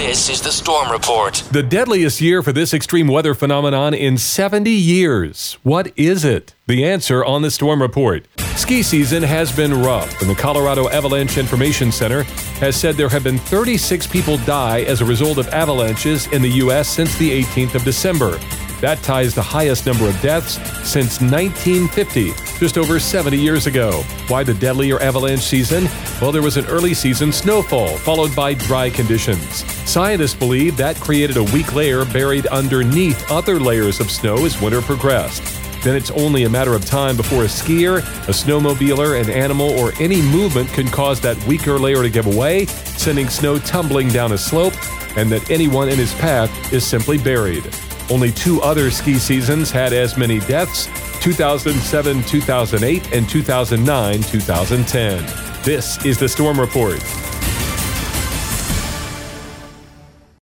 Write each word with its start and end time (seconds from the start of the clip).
This 0.00 0.30
is 0.30 0.40
the 0.40 0.50
Storm 0.50 0.90
Report. 0.90 1.34
The 1.52 1.62
deadliest 1.62 2.22
year 2.22 2.42
for 2.42 2.54
this 2.54 2.72
extreme 2.72 3.06
weather 3.06 3.34
phenomenon 3.34 3.92
in 3.92 4.16
70 4.16 4.70
years. 4.70 5.58
What 5.62 5.92
is 5.94 6.24
it? 6.24 6.54
The 6.66 6.86
answer 6.86 7.22
on 7.22 7.42
the 7.42 7.50
Storm 7.50 7.82
Report. 7.82 8.26
Ski 8.56 8.82
season 8.82 9.22
has 9.22 9.54
been 9.54 9.82
rough, 9.82 10.22
and 10.22 10.30
the 10.30 10.34
Colorado 10.34 10.88
Avalanche 10.88 11.36
Information 11.36 11.92
Center 11.92 12.22
has 12.62 12.76
said 12.76 12.94
there 12.94 13.10
have 13.10 13.24
been 13.24 13.36
36 13.36 14.06
people 14.06 14.38
die 14.38 14.80
as 14.84 15.02
a 15.02 15.04
result 15.04 15.36
of 15.36 15.46
avalanches 15.48 16.28
in 16.28 16.40
the 16.40 16.50
U.S. 16.64 16.88
since 16.88 17.18
the 17.18 17.42
18th 17.42 17.74
of 17.74 17.84
December. 17.84 18.38
That 18.80 19.02
ties 19.02 19.34
the 19.34 19.42
highest 19.42 19.84
number 19.84 20.08
of 20.08 20.18
deaths 20.22 20.54
since 20.82 21.20
1950, 21.20 22.30
just 22.60 22.76
over 22.76 23.00
70 23.00 23.38
years 23.38 23.66
ago. 23.66 24.02
Why 24.28 24.44
the 24.44 24.52
deadlier 24.52 25.00
avalanche 25.00 25.40
season? 25.40 25.88
Well, 26.20 26.30
there 26.30 26.42
was 26.42 26.58
an 26.58 26.66
early 26.66 26.92
season 26.92 27.32
snowfall, 27.32 27.96
followed 27.96 28.36
by 28.36 28.52
dry 28.52 28.90
conditions. 28.90 29.64
Scientists 29.88 30.34
believe 30.34 30.76
that 30.76 31.00
created 31.00 31.38
a 31.38 31.42
weak 31.42 31.74
layer 31.74 32.04
buried 32.04 32.46
underneath 32.48 33.28
other 33.30 33.58
layers 33.58 33.98
of 33.98 34.10
snow 34.10 34.44
as 34.44 34.60
winter 34.60 34.82
progressed. 34.82 35.42
Then 35.82 35.96
it's 35.96 36.10
only 36.10 36.44
a 36.44 36.50
matter 36.50 36.74
of 36.74 36.84
time 36.84 37.16
before 37.16 37.44
a 37.44 37.46
skier, 37.46 38.00
a 38.28 38.32
snowmobiler, 38.32 39.18
an 39.18 39.30
animal, 39.30 39.70
or 39.70 39.94
any 39.98 40.20
movement 40.20 40.68
can 40.68 40.86
cause 40.88 41.18
that 41.22 41.42
weaker 41.46 41.78
layer 41.78 42.02
to 42.02 42.10
give 42.10 42.26
away, 42.26 42.66
sending 42.66 43.30
snow 43.30 43.58
tumbling 43.58 44.08
down 44.08 44.32
a 44.32 44.38
slope, 44.38 44.74
and 45.16 45.32
that 45.32 45.50
anyone 45.50 45.88
in 45.88 45.96
his 45.96 46.12
path 46.16 46.72
is 46.74 46.84
simply 46.84 47.16
buried. 47.16 47.64
Only 48.10 48.32
two 48.32 48.60
other 48.60 48.90
ski 48.90 49.14
seasons 49.14 49.70
had 49.70 49.92
as 49.92 50.16
many 50.16 50.40
deaths 50.40 50.86
2007 51.20 52.24
2008 52.24 53.12
and 53.12 53.28
2009 53.28 54.22
2010. 54.22 55.62
This 55.62 56.04
is 56.04 56.18
the 56.18 56.28
Storm 56.28 56.58
Report. 56.58 57.00